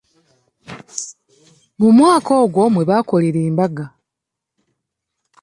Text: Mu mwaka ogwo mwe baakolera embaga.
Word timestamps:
Mu 1.79 1.89
mwaka 1.97 2.31
ogwo 2.43 2.61
mwe 2.73 2.87
baakolera 2.89 3.39
embaga. 3.49 3.85